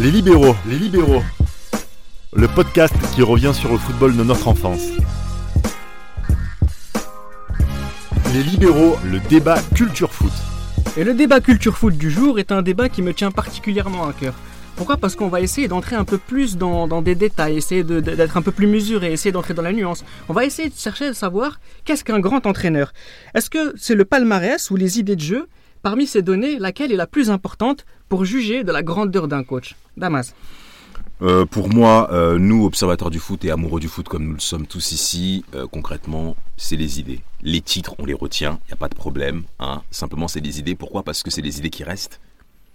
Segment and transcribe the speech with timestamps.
[0.00, 1.24] Les libéraux, les libéraux.
[2.32, 4.86] Le podcast qui revient sur le football de notre enfance.
[8.32, 10.30] Les libéraux, le débat culture foot.
[10.96, 14.12] Et le débat culture foot du jour est un débat qui me tient particulièrement à
[14.12, 14.34] cœur.
[14.76, 14.98] Pourquoi?
[14.98, 18.52] Parce qu'on va essayer d'entrer un peu plus dans, des détails, essayer d'être un peu
[18.52, 20.04] plus mesuré, essayer d'entrer dans la nuance.
[20.28, 22.92] On va essayer de chercher à savoir qu'est-ce qu'un grand entraîneur.
[23.34, 25.48] Est-ce que c'est le palmarès ou les idées de jeu?
[25.82, 27.84] Parmi ces données, laquelle est la plus importante?
[28.08, 30.34] Pour juger de la grandeur d'un coach Damas
[31.20, 34.40] euh, pour moi, euh, nous, observateurs du foot et amoureux du foot comme nous le
[34.40, 37.20] sommes tous ici, euh, concrètement, c'est les idées.
[37.42, 39.42] Les titres, on les retient, il n'y a pas de problème.
[39.58, 39.82] Hein.
[39.90, 40.76] Simplement, c'est les idées.
[40.76, 41.02] Pourquoi?
[41.02, 42.20] Parce que c'est les idées qui restent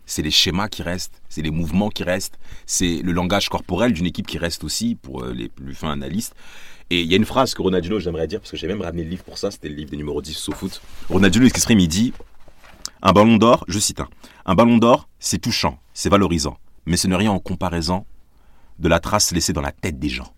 [0.06, 4.06] c'est les schémas qui restent, c'est les mouvements qui restent, c'est le langage corporel d'une
[4.06, 6.36] équipe qui reste aussi pour les plus fins analystes.
[6.90, 9.06] Et il y a une phrase que Ronaldinho, j'aimerais dire, parce que j'ai même ramené
[9.06, 10.82] le livre pour ça, c'était le livre des numéros 10 au foot.
[11.10, 12.14] Ronaldinho il dit
[13.06, 14.08] Un ballon d'or, je cite un,
[14.46, 18.06] un ballon d'or, c'est touchant, c'est valorisant, mais ce n'est rien en comparaison
[18.80, 20.34] de la trace laissée dans la tête des gens.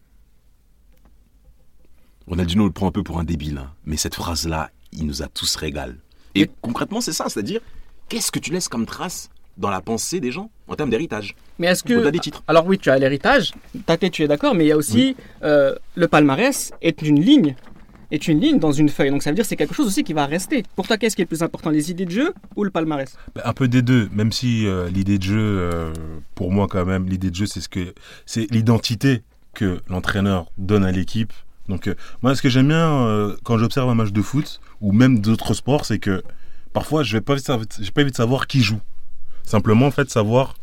[2.26, 5.28] Ronaldinho le prend un peu pour un débile, hein, mais cette phrase-là, il nous a
[5.28, 6.00] tous régal.
[6.34, 7.62] Et concrètement, c'est ça, c'est-à-dire,
[8.10, 11.36] qu'est-ce que tu laisses comme trace dans la pensée des gens en termes d'héritage?
[11.60, 12.10] Mais est-ce que.
[12.10, 12.42] des titres.
[12.48, 13.54] Alors oui, tu as l'héritage,
[13.86, 17.22] ta tête, tu es d'accord, mais il y a aussi euh, le palmarès est une
[17.22, 17.56] ligne.
[18.12, 19.10] Est une ligne dans une feuille.
[19.12, 20.64] Donc ça veut dire que c'est quelque chose aussi qui va rester.
[20.76, 23.18] Pour toi, qu'est-ce qui est le plus important, les idées de jeu ou le palmarès?
[23.36, 25.94] Bah, Un peu des deux, même si euh, l'idée de jeu, euh,
[26.36, 27.94] pour moi quand même, l'idée de jeu, c'est ce que
[28.26, 31.34] c'est l'identité que l'entraîneur donne à l'équipe.
[31.68, 31.90] Donc
[32.22, 35.86] moi, ce que j'aime bien quand j'observe un match de foot ou même d'autres sports,
[35.86, 36.22] c'est que
[36.74, 38.82] parfois, je n'ai pas, pas envie de savoir qui joue.
[39.44, 40.56] Simplement, en fait, savoir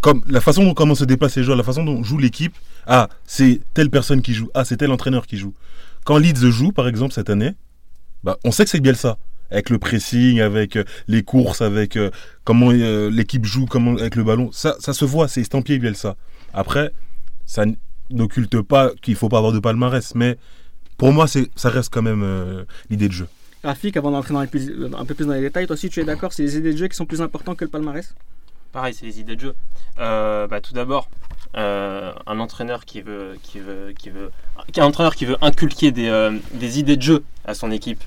[0.00, 2.54] comme la façon dont comment se déplacent les joueurs, la façon dont joue l'équipe.
[2.86, 4.48] Ah, c'est telle personne qui joue.
[4.54, 5.54] Ah, c'est tel entraîneur qui joue.
[6.08, 7.52] Quand Leeds joue, par exemple, cette année,
[8.24, 9.18] bah, on sait que c'est Bielsa.
[9.50, 12.10] Avec le pressing, avec euh, les courses, avec euh,
[12.44, 14.48] comment euh, l'équipe joue, comment avec le ballon.
[14.50, 16.16] Ça, ça se voit, c'est estampillé Bielsa.
[16.54, 16.92] Après,
[17.44, 17.66] ça
[18.08, 20.38] n'occulte pas qu'il faut pas avoir de palmarès, mais
[20.96, 23.28] pour moi, c'est, ça reste quand même l'idée de jeu.
[23.62, 26.42] Rafik, avant d'entrer un peu plus dans les détails, toi aussi tu es d'accord, c'est
[26.42, 28.14] les idées de jeu qui sont plus importantes que le palmarès?
[28.72, 29.54] Pareil, c'est les idées de jeu.
[29.98, 31.08] Euh, bah, tout d'abord,
[31.56, 34.30] euh, un entraîneur qui veut, qui veut, qui veut,
[34.76, 38.02] un entraîneur qui veut inculquer des, euh, des idées de jeu à son équipe.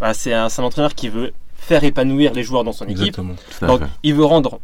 [0.00, 3.18] Bah, c'est un, un, entraîneur qui veut faire épanouir les joueurs dans son équipe.
[3.62, 4.60] Donc, il veut rendre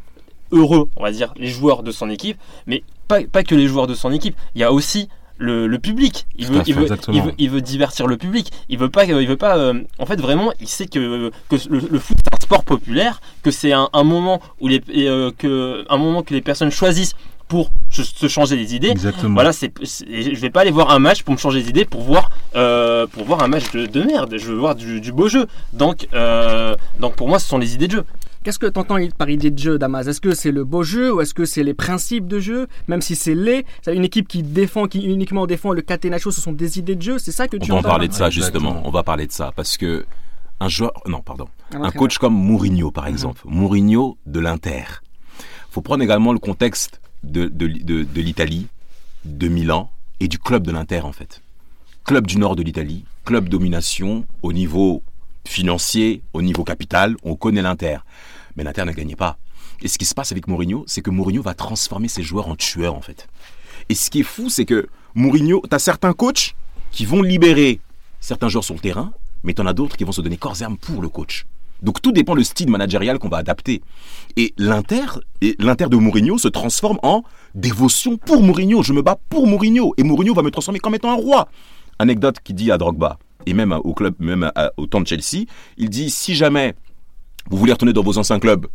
[0.51, 3.87] heureux, on va dire, les joueurs de son équipe, mais pas, pas que les joueurs
[3.87, 4.37] de son équipe.
[4.55, 6.27] Il y a aussi le, public.
[6.37, 8.51] Il veut, il, veut, il veut, divertir le public.
[8.69, 9.57] Il veut pas, il veut pas.
[9.57, 13.51] Euh, en fait, vraiment, il sait que, que le, foot c'est un sport populaire, que
[13.51, 17.15] c'est un, moment où les, euh, que un moment que les personnes choisissent
[17.53, 18.89] pour se changer les idées.
[18.89, 19.35] Exactement.
[19.35, 22.01] Voilà, c'est, je vais pas aller voir un match pour me changer les idées pour
[22.01, 24.35] voir, euh, pour voir un match de, merde.
[24.39, 25.47] Je veux voir du, du beau jeu.
[25.75, 26.09] Donc,
[26.99, 28.05] donc pour moi, ce sont les idées de jeu.
[28.43, 30.07] Qu'est-ce que tu entends par idée de jeu, Damas?
[30.07, 32.69] Est-ce que c'est le beau jeu ou est-ce que c'est les principes de jeu?
[32.89, 36.41] Même si c'est les, c'est une équipe qui défend, qui uniquement défend le catenaccio, ce
[36.41, 37.19] sont des idées de jeu.
[37.19, 38.81] C'est ça que tu On va parler de ça justement.
[38.87, 40.07] On va parler de ça parce que
[40.59, 44.85] un joueur, non pardon, un, coach comme Mourinho par exemple, Mourinho de l'Inter.
[45.71, 48.69] Faut prendre également le contexte de, de, de l'Italie,
[49.25, 49.91] de Milan
[50.21, 51.43] et du club de l'Inter en fait.
[52.05, 55.03] Club du nord de l'Italie, club domination au niveau
[55.47, 57.99] financier, au niveau capital, on connaît l'Inter.
[58.57, 59.39] Mais l'Inter ne gagnait pas.
[59.81, 62.57] Et ce qui se passe avec Mourinho, c'est que Mourinho va transformer ses joueurs en
[62.57, 63.29] tueurs, en fait.
[63.89, 66.55] Et ce qui est fou, c'est que Mourinho, tu as certains coachs
[66.93, 67.81] qui vont libérer
[68.21, 69.13] certains joueurs sur le terrain,
[69.43, 71.47] mais tu en as d'autres qui vont se donner corps et âme pour le coach.
[71.83, 73.83] Donc tout dépend le style managérial qu'on va adapter.
[74.37, 75.05] Et l'Inter,
[75.59, 77.23] l'Inter de Mourinho se transforme en
[77.55, 78.83] dévotion pour Mourinho.
[78.83, 79.93] Je me bats pour Mourinho.
[79.99, 81.49] Et Mourinho va me transformer comme étant un roi.
[81.99, 85.45] Anecdote qui dit à Drogba, et même au club, même au temps de Chelsea,
[85.77, 86.75] il dit si jamais
[87.51, 88.67] vous voulez retourner dans vos anciens clubs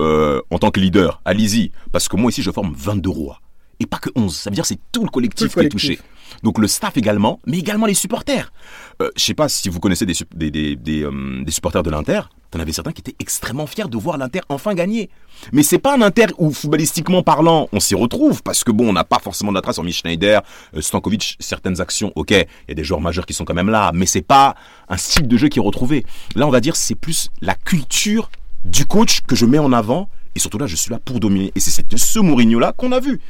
[0.00, 3.40] euh, en tant que leader, allez-y, parce que moi ici je forme 22 rois.
[3.80, 5.98] Et pas que 11, ça veut dire c'est tout le collectif, qui est touché.
[6.42, 8.52] Donc le staff également, mais également les supporters.
[9.02, 10.14] Euh, je sais pas si vous connaissez des,
[10.50, 12.22] des, des, euh, des supporters de l'Inter,
[12.54, 15.10] T'en avais certains qui étaient extrêmement fiers de voir l'Inter enfin gagner.
[15.52, 18.92] Mais c'est pas un Inter où, footballistiquement parlant, on s'y retrouve, parce que bon, on
[18.92, 20.40] n'a pas forcément de la trace sur Schneider,
[20.76, 23.70] euh, Stankovic, certaines actions, ok, il y a des joueurs majeurs qui sont quand même
[23.70, 24.54] là, mais c'est pas
[24.88, 26.06] un style de jeu qui est retrouvé.
[26.36, 28.30] Là, on va dire, c'est plus la culture
[28.64, 31.50] du coach que je mets en avant, et surtout là, je suis là pour dominer.
[31.56, 33.20] Et c'est ce Mourinho-là qu'on a vu.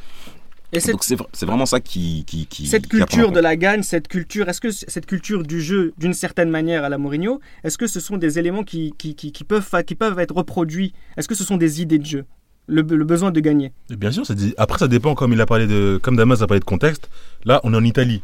[0.73, 4.71] Donc c'est vraiment ça qui, qui, cette culture de la gagne, cette culture, est-ce que
[4.71, 8.39] cette culture du jeu, d'une certaine manière à la Mourinho, est-ce que ce sont des
[8.39, 10.93] éléments qui, qui, peuvent, qui peuvent être reproduits?
[11.17, 12.25] Est-ce que ce sont des idées de jeu?
[12.67, 14.23] Le, besoin de gagner Bien sûr,
[14.57, 17.09] après ça dépend, comme il a parlé de, comme Damas a parlé de contexte.
[17.45, 18.23] Là, on est en Italie.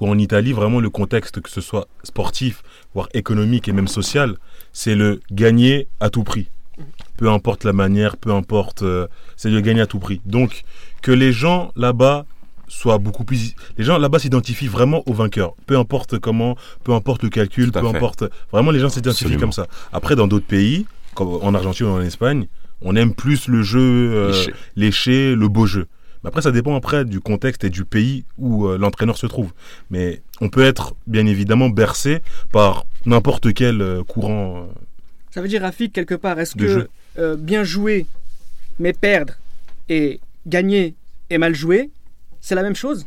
[0.00, 2.62] Ou en Italie, vraiment le contexte, que ce soit sportif,
[2.94, 4.36] voire économique et même social,
[4.72, 6.48] c'est le gagner à tout prix.
[7.16, 9.06] Peu importe la manière, peu importe, euh,
[9.36, 10.20] c'est de gagner à tout prix.
[10.24, 10.64] Donc,
[11.02, 12.26] que les gens là-bas
[12.68, 13.54] soient beaucoup plus.
[13.78, 15.54] Les gens là-bas s'identifient vraiment au vainqueur.
[15.66, 17.96] Peu importe comment, peu importe le calcul, peu fait.
[17.96, 18.24] importe.
[18.52, 19.66] Vraiment, les gens s'identifient comme ça.
[19.92, 22.46] Après, dans d'autres pays, comme en Argentine ou en Espagne,
[22.82, 24.54] on aime plus le jeu euh, Léché.
[24.76, 25.86] léché, le beau jeu.
[26.22, 29.52] Mais après, ça dépend après du contexte et du pays où euh, l'entraîneur se trouve.
[29.90, 34.68] Mais on peut être bien évidemment bercé par n'importe quel euh, courant.
[35.34, 36.88] Ça veut dire, Rafik, quelque part, est-ce que
[37.18, 38.06] euh, bien jouer,
[38.78, 39.32] mais perdre,
[39.88, 40.94] et gagner
[41.28, 41.90] et mal jouer,
[42.40, 43.04] c'est la même chose?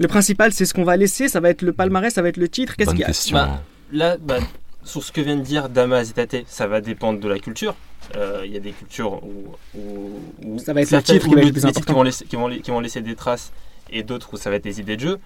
[0.00, 2.36] Le principal, c'est ce qu'on va laisser, ça va être le palmarès, ça va être
[2.36, 2.74] le titre.
[2.74, 3.06] Qu'est-ce Bonne qu'il y a?
[3.06, 3.36] question.
[3.36, 4.38] Bah, Là, bah,
[4.82, 7.76] sur ce que vient de dire Damas et Tate, ça va dépendre de la culture.
[8.16, 11.34] Euh, Il y a des cultures où, où- où Ça va être le titre qui
[11.36, 11.92] va être plus important.
[11.92, 13.52] qui vont, laisser, qui, vont, la- qui vont laisser des traces
[13.88, 15.20] et d'autres où ça va être des idées de jeu.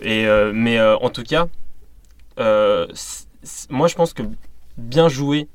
[0.00, 1.48] Et, euh, mais euh, en tout cas,
[2.38, 4.22] euh, c- c- moi je pense que
[4.76, 5.48] bien jouer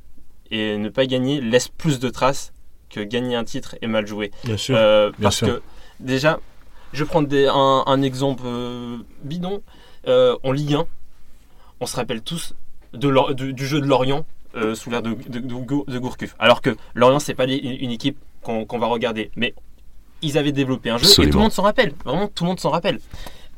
[0.52, 2.54] et ne pas gagner laisse plus de traces
[2.90, 4.32] que gagner un titre et mal jouer.
[4.44, 4.76] Bien sûr.
[4.78, 5.48] Euh, bien parce sûr.
[5.48, 5.62] que
[6.00, 6.40] déjà,
[6.94, 9.62] je vais prendre des- un, un exemple euh, bidon.
[10.08, 10.86] Euh, en Ligue 1,
[11.82, 12.56] on se rappelle tous
[12.94, 14.26] de du, du jeu de Lorient
[14.56, 16.36] euh, sous l'ère de, de, de, Gour- de Gourcuff.
[16.40, 19.54] Alors que Lorient, c'est pas les- une, équipe qu'on va regarder, mais
[20.24, 21.94] ils avaient développé un jeu et tout le monde s'en rappelle.
[22.04, 23.00] Vraiment, tout le monde s'en rappelle.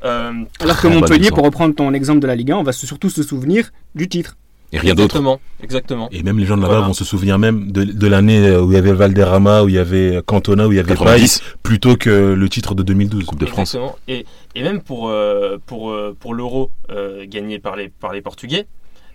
[0.04, 3.08] Euh, Alors que Montpellier, pour reprendre ton exemple de la Ligue 1, on va surtout
[3.08, 4.36] se souvenir du titre.
[4.74, 5.16] Et rien d'autre.
[5.16, 6.08] exactement, exactement.
[6.12, 6.86] Et même les gens de là-bas Voilà.
[6.88, 9.74] vont se souvenir même de, de l'année euh, où il y avait Valderrama, où il
[9.74, 13.24] y avait Cantona, où il y avait Paille, 90, plutôt que le titre de 2012.
[13.26, 13.74] Coupe de France.
[13.74, 13.96] Exactement.
[14.08, 14.24] Et,
[14.54, 18.66] et même pour, euh, pour, euh, pour l'euro euh, gagné par les, par les Portugais,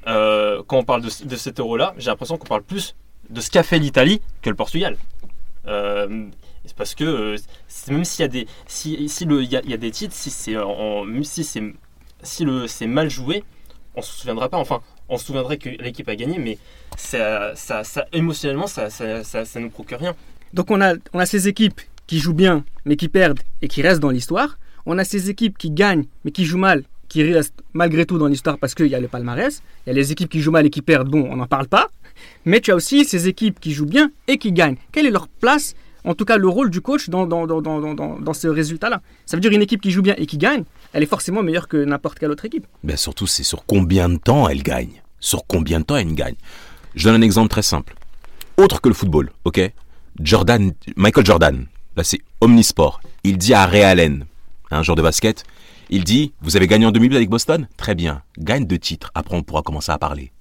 [0.07, 2.95] euh, quand on parle de, de cet euro-là, j'ai l'impression qu'on parle plus
[3.31, 4.95] de ce qu'a fait l'Italie que le Portugal.
[5.67, 6.27] Euh,
[6.65, 7.35] c'est parce que euh,
[7.89, 10.13] même s'il y a des si, si le il y, a- y a des titres
[10.13, 10.55] si c'est
[11.23, 11.63] si c'est
[12.23, 13.43] si le c'est mal joué
[13.95, 16.57] on se souviendra pas enfin on se souviendrait que l'équipe a gagné mais
[16.97, 17.83] ça, ça,
[18.13, 20.15] émotionnellement ça ça, ça, ça nous procure rien
[20.53, 23.81] Donc on a, on a ces équipes qui jouent bien, mais qui perdent et qui
[23.81, 24.57] restent dans l'histoire.
[24.85, 28.27] On a ces équipes qui gagnent, mais qui jouent mal, qui restent malgré tout dans
[28.27, 29.61] l'histoire parce qu'il y a le palmarès.
[29.85, 31.67] Il y a les équipes qui jouent mal et qui perdent, bon, on n'en parle
[31.67, 31.89] pas.
[32.45, 34.77] Mais tu as aussi ces équipes qui jouent bien et qui gagnent.
[34.91, 37.93] Quelle est leur place, en tout cas le rôle du coach dans, dans, dans, dans,
[37.93, 40.63] dans, ce résultat-là Ça veut dire une équipe qui joue bien et qui gagne,
[40.93, 42.65] elle est forcément meilleure que n'importe quelle autre équipe.
[42.83, 45.01] Ben surtout, c'est sur combien de temps elle gagne.
[45.19, 46.35] Sur combien de temps elle gagne.
[46.95, 47.95] Je donne un exemple très simple.
[48.57, 49.71] Autre que le football, ok?
[50.19, 51.65] Jordan, Michael Jordan,
[51.95, 53.01] là c'est omnisport.
[53.23, 54.25] Il dit à Ray Allen,
[54.71, 55.43] un joueur de basket,
[55.89, 57.67] il dit, vous avez gagné en 2008 avec Boston?
[57.77, 60.31] Très bien, gagne deux titres, après on pourra commencer à parler.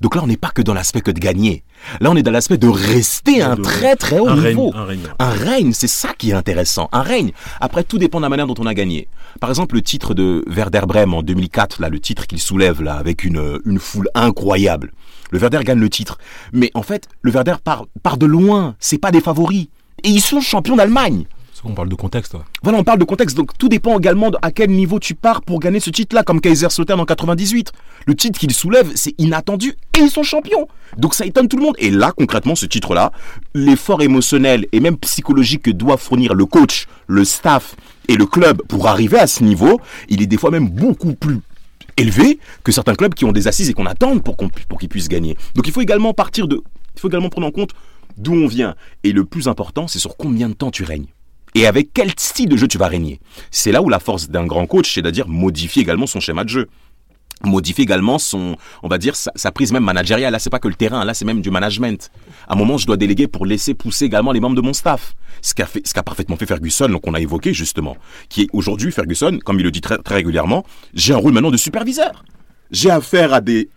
[0.00, 1.64] Donc là, on n'est pas que dans l'aspect que de gagner.
[2.00, 4.70] Là, on est dans l'aspect de rester à un très très haut un niveau.
[4.70, 5.00] règne, un règne.
[5.18, 6.88] Un règne, c'est ça qui est intéressant.
[6.92, 7.32] Un règne.
[7.60, 9.08] Après, tout dépend de la manière dont on a gagné.
[9.40, 12.94] Par exemple, le titre de Werder Bremen en 2004, là, le titre qu'il soulève là,
[12.94, 14.92] avec une, une foule incroyable.
[15.30, 16.18] Le Werder gagne le titre.
[16.52, 18.76] Mais en fait, le Werder part, part de loin.
[18.78, 19.68] C'est pas des favoris.
[20.02, 21.24] Et ils sont champions d'Allemagne.
[21.64, 22.36] Qu'on parle de contexte.
[22.62, 23.36] Voilà, on parle de contexte.
[23.36, 26.40] Donc tout dépend également de à quel niveau tu pars pour gagner ce titre-là, comme
[26.40, 27.72] Kaiserslautern en 98.
[28.06, 30.68] Le titre qu'ils soulèvent, c'est inattendu et ils sont champions.
[30.98, 31.74] Donc ça étonne tout le monde.
[31.78, 33.12] Et là, concrètement, ce titre-là,
[33.54, 37.76] l'effort émotionnel et même psychologique que doit fournir le coach, le staff
[38.08, 41.40] et le club pour arriver à ce niveau, il est des fois même beaucoup plus
[41.96, 45.08] élevé que certains clubs qui ont des assises et qu'on attend pour, pour qu'ils puissent
[45.08, 45.36] gagner.
[45.54, 46.62] Donc il faut également partir de,
[46.94, 47.70] il faut également prendre en compte
[48.16, 48.74] d'où on vient.
[49.02, 51.06] Et le plus important, c'est sur combien de temps tu règnes.
[51.54, 53.20] Et avec quel style de jeu tu vas régner?
[53.52, 56.68] C'est là où la force d'un grand coach, c'est-à-dire modifier également son schéma de jeu.
[57.44, 60.32] Modifier également son, on va dire, sa, prise même managériale.
[60.32, 62.10] Là, c'est pas que le terrain, là, c'est même du management.
[62.48, 65.14] À un moment, je dois déléguer pour laisser pousser également les membres de mon staff.
[65.42, 67.96] Ce qu'a qu'a parfaitement fait Ferguson, donc on a évoqué justement,
[68.28, 71.50] qui est aujourd'hui Ferguson, comme il le dit très, très régulièrement, j'ai un rôle maintenant
[71.50, 72.24] de superviseur.
[72.70, 73.68] J'ai affaire à des,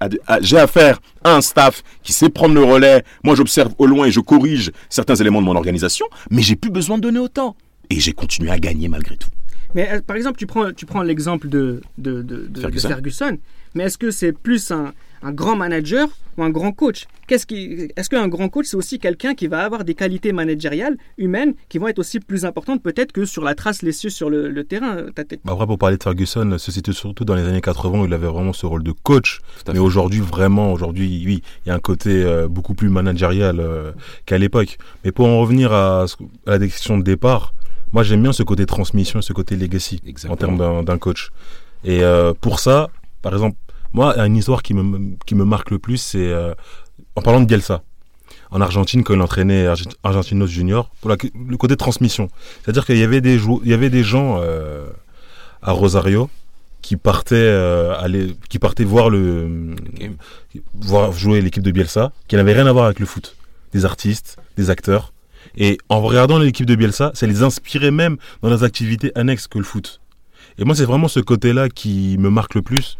[0.41, 3.03] j'ai affaire à un staff qui sait prendre le relais.
[3.23, 6.71] Moi, j'observe au loin et je corrige certains éléments de mon organisation, mais j'ai plus
[6.71, 7.55] besoin de donner autant.
[7.89, 9.29] Et j'ai continué à gagner malgré tout.
[9.75, 13.37] Mais euh, par exemple, tu prends, tu prends l'exemple de, de, de, de- de Ferguson.
[13.75, 17.05] Mais est-ce que c'est plus un, un grand manager ou un grand coach?
[17.27, 20.95] Qu'est-ce qui, Est-ce qu'un grand coach, c'est aussi quelqu'un qui va avoir des qualités managériales,
[21.17, 24.49] humaines, qui vont être aussi plus importantes peut-être que sur la trace laissée sur le,
[24.49, 27.59] le terrain t'as- Bah, Après, pour parler de Ferguson, ce c'était surtout dans les années
[27.61, 29.41] 80 où il avait vraiment ce rôle de coach.
[29.73, 33.91] Mais aujourd'hui, vraiment, aujourd'hui, oui, il y a un côté euh, beaucoup plus managérial euh,
[34.25, 34.77] qu'à l'époque.
[35.03, 36.05] Mais pour en revenir à,
[36.45, 37.53] la question de départ,
[37.93, 40.33] moi j'aime bien ce côté transmission, ce côté legacy Exactement.
[40.33, 41.29] en termes d'un- coach.
[41.83, 42.89] Et euh, pour ça,
[43.21, 43.57] par exemple,
[43.93, 46.53] moi, une histoire qui me, qui me marque le plus, c'est euh,
[47.15, 47.83] en parlant de Bielsa.
[48.51, 51.17] En Argentine, quand il entraînait Argent- Argentinos Junior, pour la-
[51.47, 52.29] le côté transmission.
[52.63, 54.87] C'est-à-dire qu'il y avait des, il y avait des gens euh,
[55.61, 56.29] à Rosario
[56.81, 59.75] qui partait euh, aller, qui partait voir le,
[60.75, 63.35] voir jouer l'équipe de Bielsa, qui n'avait rien à voir avec le foot,
[63.73, 65.13] des artistes, des acteurs.
[65.57, 69.57] Et en regardant l'équipe de Bielsa, ça les inspirait même dans les activités annexes que
[69.57, 70.01] le foot.
[70.59, 72.97] Et moi, c'est vraiment ce côté-là qui me marque le plus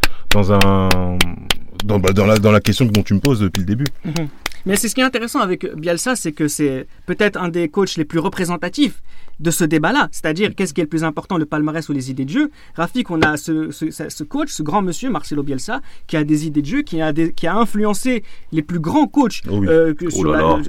[1.85, 2.11] dans bah,
[2.51, 3.85] la question dont tu me poses depuis le début.
[4.05, 4.27] Mhm.
[4.67, 7.95] Mais c'est ce qui est intéressant avec Bielsa, c'est que c'est peut-être un des coachs
[7.95, 9.01] les plus représentatifs
[9.39, 10.09] de ce débat-là.
[10.11, 12.51] C'est-à-dire, qu'est-ce qui est le plus important, le palmarès ou les idées de jeu?
[12.75, 16.61] Rafik, on a ce, ce, coach, ce grand monsieur, Marcelo Bielsa, qui a des idées
[16.61, 20.31] de jeu, qui a, qui a influencé les plus grands coachs oh euh, oh sur,
[20.31, 20.59] la,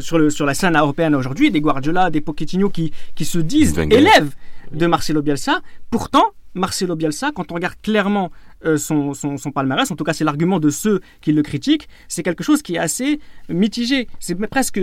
[0.00, 3.78] sur, le, sur la scène européenne aujourd'hui, des Guardiola, des Pochettino qui, qui se disent
[3.78, 4.34] élèves
[4.72, 5.60] de Marcelo Bielsa.
[5.90, 8.30] Pourtant, Marcelo Bielsa, quand on regarde clairement
[8.64, 11.88] euh, son, son, son, palmarès, en tout cas c'est l'argument de ceux qui le critiquent,
[12.08, 14.08] c'est quelque chose qui est assez mitigé.
[14.20, 14.80] C'est presque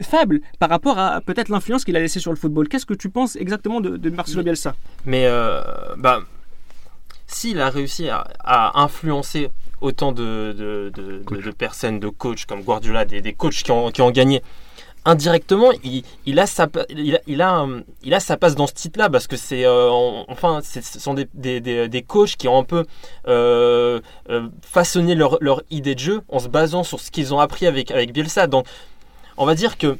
[0.00, 2.68] faible par rapport à peut-être l'influence qu'il a laissée sur le football.
[2.68, 4.74] Qu'est-ce que tu penses exactement de, de Marcelo Bielsa?
[5.04, 5.60] Mais euh,
[5.98, 6.20] bah,
[7.26, 9.50] s'il a réussi à, influencer
[9.80, 14.02] autant de, de, de, personnes, de coachs comme Guardiola, des, des coachs qui ont, qui
[14.02, 14.42] ont gagné,
[15.04, 17.66] indirectement, il, il, a sa, il, a, il, a,
[18.02, 19.90] il a sa place dans ce titre-là parce que c'est, euh,
[20.28, 22.84] enfin, ce sont des, des, des, des, coachs qui ont un peu
[23.28, 27.40] euh, euh, façonné leur, leur, idée de jeu en se basant sur ce qu'ils ont
[27.40, 28.46] appris avec, avec Bielsa.
[28.46, 28.66] Donc,
[29.36, 29.96] on va dire que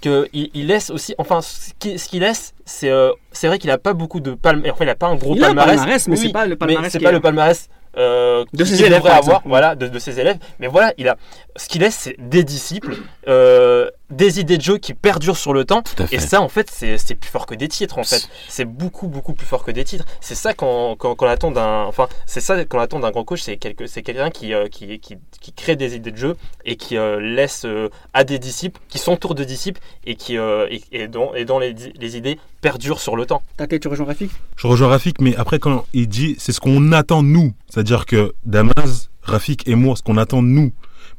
[0.00, 1.72] qu'il il laisse aussi, enfin, ce
[2.08, 2.90] qu'il laisse, c'est
[3.32, 5.40] c'est vrai qu'il a pas beaucoup de palmarès, enfin, il a pas un gros il
[5.40, 8.82] palmarès, a palmarès, mais c'est pas le palmarès, c'est pas le palmarès euh, de ses
[8.84, 10.38] élèves, avoir, voilà, de, de, ses élèves.
[10.58, 11.16] Mais voilà, il a,
[11.56, 12.96] ce qu'il laisse, c'est des disciples,
[13.28, 15.82] euh, des idées de jeu qui perdurent sur le temps.
[16.10, 17.98] Et ça, en fait, c'est plus fort que des titres.
[17.98, 20.04] En fait, c'est beaucoup, beaucoup plus fort que des titres.
[20.20, 23.42] C'est ça qu'on attend d'un, enfin, c'est ça qu'on attend d'un grand coach.
[23.42, 27.20] C'est quelqu'un qui, euh, qui, qui, qui, crée des idées de jeu et qui euh,
[27.20, 31.44] laisse euh, à des disciples, qui s'entourent de disciples et qui, et, et, dont, et
[31.44, 33.42] dont les, les idées perdurent sur le temps.
[33.80, 34.30] tu rejoins Rafik?
[34.56, 37.52] Je rejoins Rafik, mais après quand il dit, c'est ce qu'on attend nous.
[37.80, 40.70] C'est-à-dire que Damas, Rafik et moi, ce qu'on attend nous,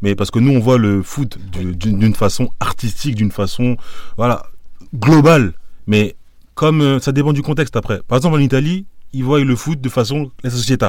[0.03, 3.77] mais parce que nous on voit le foot d'une façon artistique, d'une façon
[4.15, 4.43] voilà
[4.93, 5.53] globale.
[5.87, 6.15] Mais
[6.53, 8.03] comme euh, ça dépend du contexte après.
[8.07, 10.87] Par exemple en Italie, ils voient le foot de façon la société,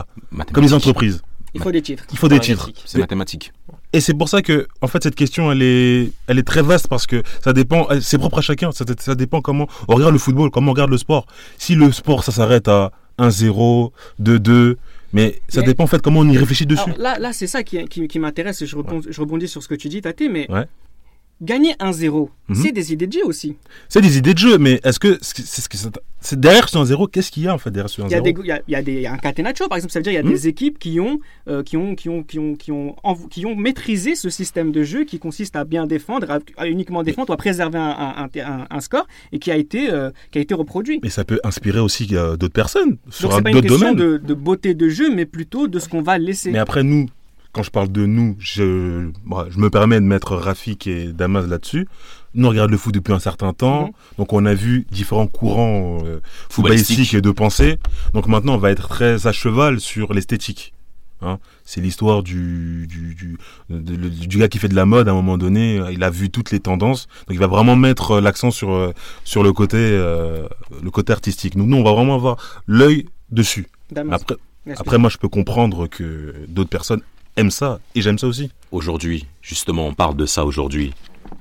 [0.53, 1.23] comme les entreprises.
[1.55, 2.05] Il faut des titres.
[2.13, 2.69] Il faut des titres.
[2.85, 3.51] C'est mathématique.
[3.95, 6.89] Et c'est pour ça que, en fait, cette question, elle est, elle est très vaste
[6.89, 8.73] parce que ça dépend, c'est propre à chacun.
[8.73, 11.27] Ça, ça, dépend comment on regarde le football, comment on regarde le sport.
[11.57, 14.77] Si le sport, ça s'arrête à 1-0, 2-2,
[15.13, 16.91] mais ça dépend en fait comment on y réfléchit dessus.
[16.99, 18.65] là, là c'est ça qui, qui, qui m'intéresse.
[18.65, 18.77] Je,
[19.09, 20.67] je rebondis sur ce que tu dis, Tate, mais ouais.
[21.43, 22.55] Gagner 1-0, mhm.
[22.55, 23.57] c'est des idées de jeu aussi.
[23.89, 25.77] C'est des idées de jeu, mais est-ce que c'est ce que
[26.21, 28.53] c'est derrière ce 1-0, qu'est-ce qu'il y a en fait derrière ce 1-0 Il y
[28.53, 30.23] a, il y a, des, un catenaccio par exemple, ça veut dire il y a
[30.23, 30.49] des hmm.
[30.49, 31.19] équipes qui ont,
[31.49, 32.95] euh, qui, ont, qui, ont, qui, ont, qui, ont,
[33.29, 37.31] qui ont maîtrisé ce système de jeu qui consiste à bien défendre, à, uniquement défendre
[37.31, 40.55] ou à préserver un, un, un, score et qui a, été, euh, qui a été
[40.55, 41.01] reproduit.
[41.03, 43.63] Mais ça peut inspirer aussi euh, d'autres personnes sur d'autres domaines.
[43.63, 46.19] C'est pas une question de, de beauté de jeu, mais plutôt de ce qu'on va
[46.19, 46.53] laisser.
[46.53, 47.09] Mais après nous,
[47.53, 49.11] quand je parle de nous, je,
[49.51, 51.87] je me permets de mettre Rafik et Damas là-dessus.
[52.35, 53.93] Nous, on regarde le foot depuis un certain temps, mhm.
[54.19, 57.79] donc on a vu différents courants euh, footballistiques et de pensée.
[58.15, 60.73] Donc maintenant, on va être très à cheval sur l'esthétique.
[61.21, 61.39] Hein.
[61.65, 65.37] C'est l'histoire du, du, du, du, gars qui fait de la mode à un moment
[65.39, 65.81] donné.
[65.93, 68.93] Il a vu toutes les tendances, donc il va vraiment mettre l'accent sur, euh,
[69.25, 70.49] sur le, côté, euh,
[70.83, 71.57] le côté artistique.
[71.57, 73.67] Donc nous, on va vraiment avoir l'œil dessus.
[74.11, 74.37] Après,
[74.77, 77.03] après, moi, je peux comprendre que d'autres personnes
[77.37, 78.51] aime ça et j'aime ça aussi.
[78.71, 80.93] Aujourd'hui, justement, on parle de ça aujourd'hui.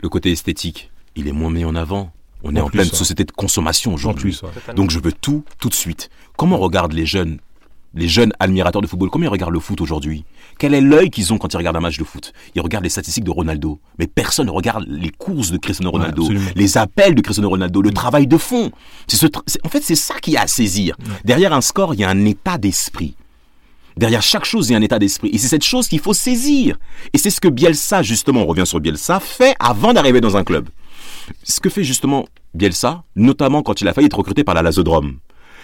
[0.02, 2.12] Le côté esthétique, il est moins mis en avant.
[2.44, 4.40] On est en pleine société de consommation aujourd'hui.
[4.76, 6.10] Donc je veux tout, tout de suite.
[6.38, 7.38] Comment regardent les jeunes,
[7.94, 9.12] les jeunes admirateurs de football?
[9.12, 10.26] Comment ils regardent le foot aujourd'hui?
[10.58, 12.34] Quel est l'œil qu'ils ont quand ils regardent un match de foot?
[12.56, 13.80] Ils regardent les statistiques de Ronaldo.
[14.00, 17.92] Mais personne ne regarde les courses de Cristiano Ronaldo, les appels de Cristiano Ronaldo, le
[17.92, 18.72] travail de fond.
[19.08, 19.26] Ce
[19.64, 20.96] en fait, c'est ça qui a à saisir.
[21.24, 23.16] Derrière un score, il y a un état d'esprit.
[23.98, 25.30] Derrière chaque chose, il y a un état d'esprit.
[25.34, 26.78] Et c'est cette chose qu'il faut saisir.
[27.14, 30.44] Et c'est ce que Bielsa, justement, on revient sur Bielsa, fait avant d'arriver dans un
[30.44, 30.70] club.
[31.44, 35.18] Ce que fait justement Bielsa, notamment quand il a failli être recruté par la Lazodrome.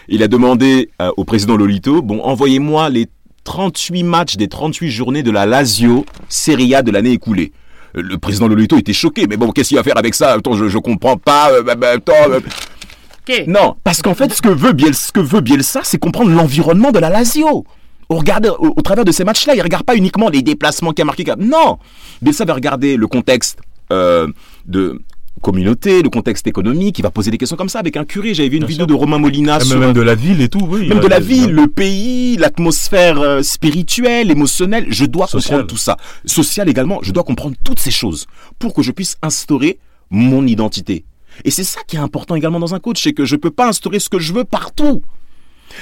[0.08, 3.08] Il a demandé euh, au président Lolito, bon, envoyez-moi les
[3.44, 7.52] 38 matchs des 38 journées de la Lazio Serie A de l'année écoulée.
[7.98, 10.34] Euh, le président Lolito était choqué, mais bon, qu'est-ce qu'il va faire avec ça?
[10.34, 11.52] Attends, je, je comprends pas.
[11.52, 11.98] Euh, bah, bah,
[13.48, 16.92] non, parce qu'en fait, ce que veut Bielsa, ce que veut Bielsa c'est comprendre l'environnement
[16.92, 17.66] de la Lazio
[18.10, 21.06] au, au, travers de ces matchs-là, il ne regarde pas uniquement les déplacements qu'il a
[21.06, 21.26] marqué.
[21.38, 21.78] Non
[22.22, 23.60] Bielsa va regarder le contexte
[23.92, 24.28] euh,
[24.66, 25.02] de
[25.42, 28.34] communauté, le contexte économique, il va poser des questions comme ça avec un curé.
[28.34, 29.78] J'avais vu une vidéo de Romain Molina sur...
[29.78, 30.88] Même de la ville et tout, oui.
[30.88, 34.88] Même de la ville, le pays, l'atmosphère euh, spirituelle, émotionnelle.
[34.90, 35.98] Je dois comprendre tout ça.
[36.26, 38.26] Social également, je dois comprendre toutes ces choses
[38.58, 39.78] pour que je puisse instaurer
[40.10, 41.06] mon identité.
[41.44, 43.52] Et c'est ça qui est important également dans un coach, c'est que je ne peux
[43.52, 45.04] pas instaurer ce que je veux partout.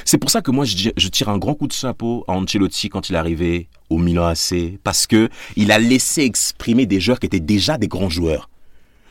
[0.03, 2.89] C'est pour ça que moi, je, je, tire un grand coup de chapeau à Ancelotti
[2.89, 7.19] quand il est arrivé au Milan AC, parce que il a laissé exprimer des joueurs
[7.19, 8.49] qui étaient déjà des grands joueurs.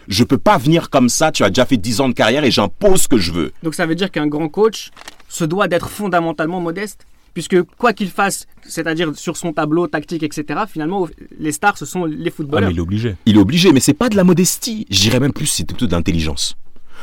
[0.08, 2.50] Je peux pas venir comme ça, tu as déjà fait 10 ans de carrière et
[2.50, 3.52] j'impose ce que je veux.
[3.62, 4.90] Donc ça veut dire qu'un grand coach
[5.28, 10.60] se doit d'être fondamentalement modeste puisque quoi qu'il fasse, c'est-à-dire sur son tableau tactique, etc.,
[10.68, 12.68] finalement, les stars, ce sont les footballeurs.
[12.68, 13.16] Ah, mais il est obligé.
[13.26, 14.86] Il est obligé, mais c'est pas de la modestie.
[14.88, 16.56] J'irais même plus, c'est plutôt d'intelligence.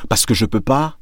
[0.08, 0.98] Parce que je peux pas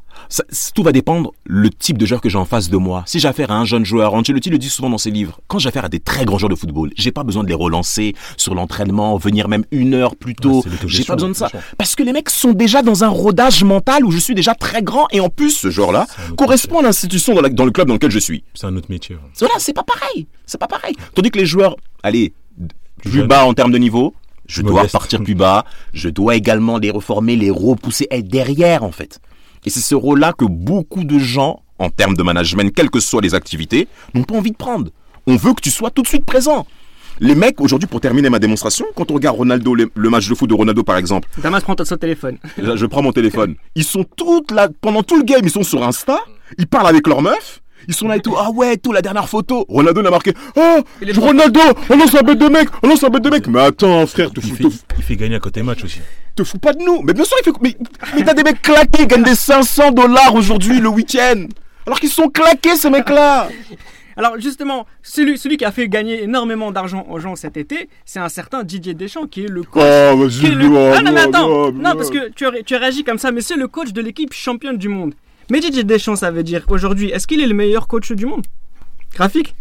[0.74, 3.04] tout va dépendre le type de joueur que j'ai en face de moi.
[3.06, 5.60] Si j'ai affaire à un jeune joueur, Ancelotti le dit souvent dans ses livres, quand
[5.60, 8.16] j'ai affaire à des très grands joueurs de football, j'ai pas besoin de les relancer
[8.38, 10.64] sur l'entraînement, venir même une heure plus tôt.
[10.86, 11.50] j'ai pas besoin de ça.
[11.78, 14.82] Parce que les mecs sont déjà dans un rodage mental où je suis déjà très
[14.82, 16.08] grand et en plus, ce joueur-là
[16.38, 18.44] correspond à l'institution dans, dans, le club dans lequel je suis.
[18.54, 19.18] C'est un autre métier.
[19.40, 20.28] Voilà, c'est pas pareil.
[20.46, 20.96] C'est pas pareil.
[21.16, 22.34] Tandis que les joueurs, allez,
[23.04, 24.14] plus bas en termes de niveau,
[24.48, 28.92] je dois partir plus bas, je dois également les reformer, les repousser, être derrière en
[28.92, 29.20] fait.
[29.66, 33.22] Et c'est ce rôle-là que beaucoup de gens, en termes de management, quelles que soient
[33.22, 34.92] les activités, n'ont pas envie de prendre.
[35.28, 36.66] On veut que tu sois tout de suite présent.
[37.22, 40.50] Les mecs, aujourd'hui, pour terminer ma démonstration, quand on regarde Ronaldo, le, match de foot
[40.50, 41.28] de Ronaldo par exemple.
[41.44, 42.38] Damas, prends ton téléphone.
[42.58, 43.56] je prends mon téléphone.
[43.76, 46.20] Ils sont toutes là, pendant tout le game, ils sont sur Insta,
[46.58, 48.36] ils parlent avec leur meuf, ils sont là et tout.
[48.38, 49.66] Ah ouais, tout, la dernière photo.
[49.70, 50.34] Ronaldo l'a marqué.
[50.56, 50.80] Oh,
[51.18, 51.60] Ronaldo,
[51.90, 53.48] on lance un bête de mec, on lance un bête de mec.
[53.48, 54.56] Mais attends, frère, te fous.
[54.60, 56.00] Il, il fait gagner à côté match aussi.
[56.36, 57.02] Te fous pas de nous.
[57.04, 57.58] Mais bien sûr, il fait.
[57.62, 57.76] Mais,
[58.16, 61.46] mais t'as des mecs claqués, ils gagnent des 500 dollars aujourd'hui, le week-end.
[61.86, 63.50] Alors qu'ils sont claqués, ces mecs-là.
[64.20, 68.20] Alors justement, celui, celui qui a fait gagner énormément d'argent aux gens cet été, c'est
[68.20, 69.82] un certain Didier Deschamps qui est le coach.
[69.82, 70.48] Oh, vas-y,
[70.94, 73.70] Ah non mais attends, non parce que tu, tu réagis comme ça, mais c'est le
[73.70, 75.14] coach de l'équipe championne du monde.
[75.50, 78.46] Mais Didier Deschamps, ça veut dire aujourd'hui, est-ce qu'il est le meilleur coach du monde?
[79.16, 79.56] Graphique?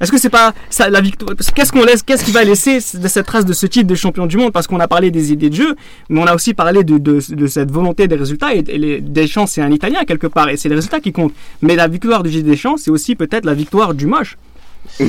[0.00, 3.08] Est-ce que c'est pas ça la victoire Qu'est-ce qu'on laisse Qu'est-ce qui va laisser de
[3.08, 4.52] cette trace de ce titre de champion du monde?
[4.52, 5.76] Parce qu'on a parlé des idées de jeu,
[6.08, 8.54] mais on a aussi parlé de, cette volonté des résultats.
[8.54, 11.34] Et, Deschamps, c'est un Italien quelque part, et c'est les résultats qui comptent.
[11.62, 14.36] Mais la victoire de Didier Deschamps, c'est aussi peut-être la victoire du moche.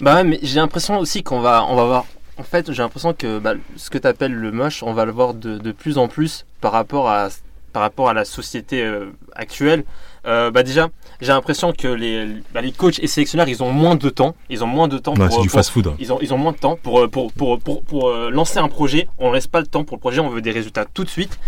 [0.00, 2.06] bah ouais, mais j'ai l'impression aussi qu'on va, on va voir.
[2.36, 5.12] En fait, j'ai l'impression que bah, ce que tu appelles le moche, on va le
[5.12, 7.28] voir de plus en plus par rapport à
[7.76, 9.84] par rapport à la société euh, actuelle,
[10.26, 10.88] euh, bah déjà,
[11.20, 14.34] j'ai l'impression que les, bah, les coachs et sélectionneurs, ils ont moins de temps.
[14.48, 15.42] Ils ont moins de temps pour.
[15.42, 15.92] du fast-food.
[15.98, 19.08] Ils ont, ils ont moins de temps pour, pour, pour, pour, pour lancer un projet.
[19.18, 21.10] On ne laisse pas le temps pour le projet, on veut des résultats tout de
[21.10, 21.38] suite.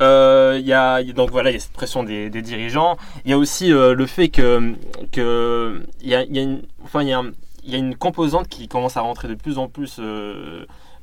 [0.00, 2.96] Il y a, donc voilà, il y a cette pression des, des dirigeants.
[3.24, 4.74] Il y a aussi le fait que.
[5.12, 7.22] que y a, y a une, enfin, il y a,
[7.62, 10.00] y a une composante qui commence à rentrer de plus en plus.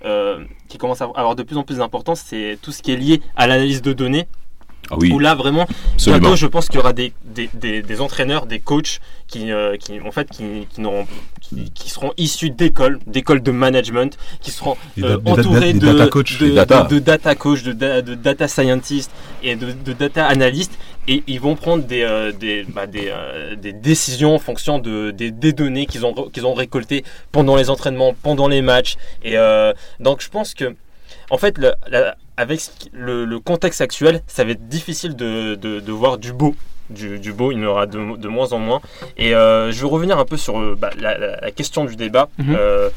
[0.06, 2.98] Euh, qui commence à avoir de plus en plus d'importance, c'est tout ce qui est
[2.98, 4.28] lié à l'analyse de données
[4.92, 5.12] ah oui.
[5.12, 5.68] Où là vraiment,
[5.98, 10.00] bientôt je pense qu'il y aura des, des, des, entraîneurs, des coachs qui, euh, qui
[10.02, 15.74] en fait qui, qui, qui, seront issus d'écoles, d'écoles de management, qui seront euh, entourés
[15.74, 16.38] de, data coach.
[16.38, 16.84] de, data.
[16.84, 19.10] de, data coach, de, de data scientist
[19.42, 23.12] et de, data analyst et ils vont prendre des, euh, des, bah, des,
[23.62, 27.70] des, décisions en fonction de, des, des données qu'ils ont, qu'ils ont récoltées pendant les
[27.70, 28.96] entraînements, pendant les matchs.
[29.24, 29.36] Et
[30.00, 30.76] donc je pense que
[31.30, 31.74] en fait, le,
[32.38, 36.56] avec le, contexte actuel, ça va être difficile de, de, voir du beau.
[36.90, 38.82] Du, beau, il y en aura de, de moins en moins.
[39.18, 42.30] Et euh, je vais revenir un peu sur euh, bah, la, question du débat.
[42.38, 42.56] Mhm.
[42.56, 42.90] Euh,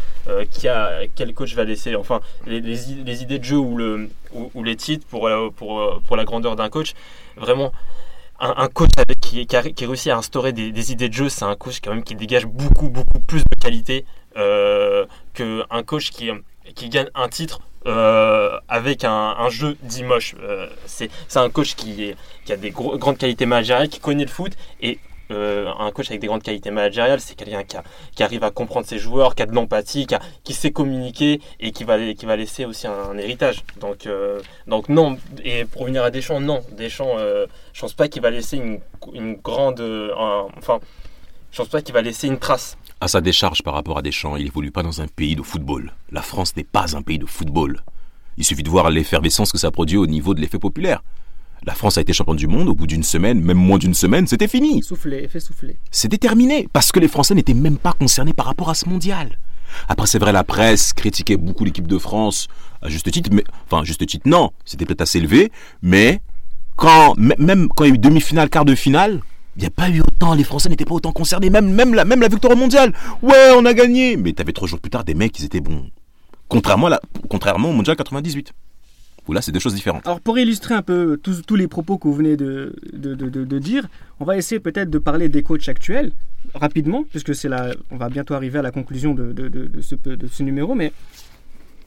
[0.50, 4.64] qui a, quel coach va laisser, enfin, les, les, idées de jeu ou, le, ou,
[4.64, 6.94] les titres pour, pour, pour la grandeur d'un coach.
[7.36, 7.72] Vraiment,
[8.40, 11.28] un, coach avec, qui, qui, a, qui, réussit à instaurer des, des idées de jeu,
[11.28, 16.30] c'est un coach quand même qui dégage beaucoup, beaucoup plus de qualité qu'un coach qui,
[16.74, 20.34] qui gagne un titre euh, avec un, jeu dit moche.
[20.42, 22.14] Euh, c'est un coach qui,
[22.50, 24.98] a des grandes qualités managériales, qui connaît le foot et
[25.30, 27.62] euh, un coach avec des grandes qualités managériales, c'est quelqu'un
[28.14, 30.06] qui, arrive à comprendre ses joueurs, qui a de l'empathie,
[30.44, 33.64] qui, sait communiquer et qui va, laisser aussi un, héritage.
[33.80, 38.56] Donc, non, et pour revenir à Deschamps, non, Deschamps, je pense pas qu'il va laisser
[38.56, 38.80] une,
[39.12, 39.80] une grande,
[40.56, 40.80] enfin,
[41.52, 44.36] je pense pas qu'il va laisser une trace à sa décharge par rapport à Deschamps,
[44.36, 45.92] il évolue pas dans un pays de football.
[46.10, 47.82] La France n'est pas un pays de football.
[48.38, 51.02] Il suffit de voir l'effervescence que ça produit au niveau de l'effet populaire.
[51.64, 54.26] La France a été championne du monde au bout d'une semaine, même moins d'une semaine,
[54.26, 54.82] c'était fini.
[54.82, 55.76] Souffler, effet souffler.
[55.90, 59.38] C'était terminé, parce que les Français n'étaient même pas concernés par rapport à ce mondial.
[59.88, 62.48] Après, c'est vrai, la presse critiquait beaucoup l'équipe de France,
[62.82, 65.50] à juste titre, mais, enfin, juste titre, non, c'était peut-être assez élevé,
[65.82, 66.20] mais
[66.76, 69.20] quand, même quand il y a eu demi-finale, quart de finale,
[69.56, 72.04] il n'y a pas eu autant, les Français n'étaient pas autant concernés, même, même, la,
[72.04, 72.92] même la victoire mondiale.
[73.22, 74.16] Ouais, on a gagné.
[74.16, 75.90] Mais tu avais trois jours plus tard des mecs qui étaient bons.
[76.48, 78.52] Contrairement, à la, contrairement au mondial 98.
[79.26, 80.06] Où là, c'est deux choses différentes.
[80.06, 83.58] Alors, pour illustrer un peu tous, tous les propos que vous venez de, de, de,
[83.58, 83.88] dire,
[84.20, 86.12] on va essayer peut-être de parler des coachs actuels,
[86.54, 89.34] rapidement, puisque c'est là, on va bientôt arriver à la conclusion de,
[89.80, 90.76] ce, de ce numéro.
[90.76, 90.92] Mais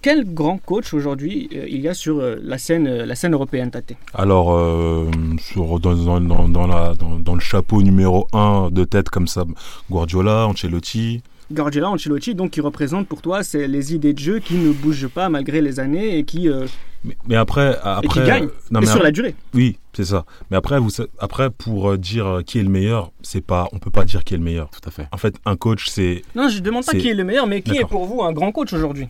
[0.02, 3.34] quel grand coach aujourd'hui euh, il y a sur euh, la, scène, euh, la scène
[3.34, 3.94] européenne, Tate?
[4.14, 5.10] Alors, euh,
[5.40, 9.28] sur, dans, dans, dans, dans la, dans, dans le chapeau numéro 1 de tête comme
[9.28, 9.46] ça,
[9.90, 11.22] Guardiola, Ancelotti.
[11.52, 15.08] Guardiola, Ancelotti, donc qui représente pour toi c'est les idées de jeu qui ne bougent
[15.08, 16.68] pas malgré les années et qui, euh,
[17.04, 19.34] Mais, mais après, et après qui gagnent, non, et mais sur la durée.
[19.56, 20.26] Oui, c'est ça.
[20.52, 23.90] Mais après, vous, après pour euh, dire qui est le meilleur, c'est pas, on peut
[23.90, 24.70] pas dire qui est le meilleur.
[24.70, 25.08] Tout à fait.
[25.12, 27.64] En fait, un coach, c'est Non, je ne demande pas qui est le meilleur, mais
[27.64, 29.08] qui est pour vous un grand coach aujourd'hui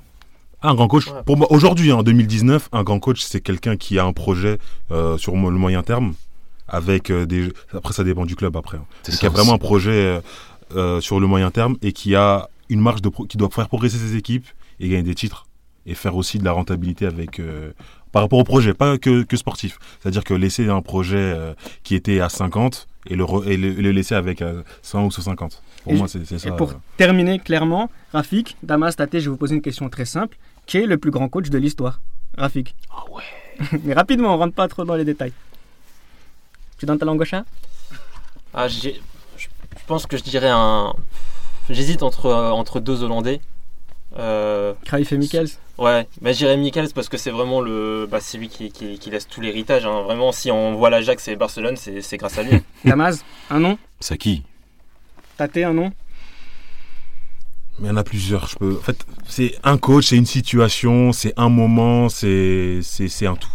[0.62, 1.08] un grand coach.
[1.08, 1.24] Ouais.
[1.26, 4.58] Pour moi, aujourd'hui, en 2019, un grand coach, c'est quelqu'un qui a un projet
[4.92, 6.14] euh, sur le moyen terme,
[6.68, 7.50] avec euh, des.
[7.74, 8.78] Après, ça dépend du club après.
[8.78, 8.86] hein.
[9.04, 10.22] C'est qui a vraiment un projet euh,
[10.76, 13.68] euh, sur le moyen terme et qui a une marge de pro- qui doit faire
[13.68, 14.46] progresser ses équipes
[14.80, 15.48] et gagner des titres
[15.86, 17.72] et faire aussi de la rentabilité avec euh,
[18.12, 19.78] par rapport au projet, pas que, que sportif.
[20.00, 23.72] C'est-à-dire que laisser un projet euh, qui était à 50 et le, re- et le,
[23.74, 25.62] le laisser avec euh, 100 ou 150.
[25.84, 26.50] Pour Et moi, c'est c'est ça.
[26.50, 26.76] Et pour euh.
[26.98, 30.38] terminer clairement, Rafik, Damas, Tate, je vais vous poser une question très simple.
[30.70, 32.00] Qui est le plus grand coach de l'histoire
[32.38, 32.76] Rafik.
[32.92, 33.24] Ah ouais.
[33.84, 35.34] Mais rapidement, on rentre pas trop dans les détails.
[36.78, 37.44] Tu donnes ta langue au chat?
[38.54, 39.02] Ah, j'ai-
[39.36, 40.94] je je pense que je dirais un.
[41.72, 43.42] J'hésite entre, euh, entre deux Hollandais.
[44.18, 48.08] Euh, Cruyff et Michels ouais, mais j'irais Michels parce que c'est vraiment le.
[48.10, 49.86] Bah, c'est lui qui, qui, qui laisse tout l'héritage.
[49.88, 50.02] hein.
[50.04, 52.62] Vraiment, si on voit l'Ajax et Barcelone, c'est c'est grâce à lui.
[52.86, 53.78] Damas, un nom?
[54.00, 54.44] Saki.
[55.38, 55.92] Tate, un nom?
[57.82, 58.48] Il y en a plusieurs.
[58.48, 58.78] Je peux...
[58.78, 63.36] En fait, c'est un coach, c'est une situation, c'est un moment, c'est c'est c'est un
[63.36, 63.50] tout.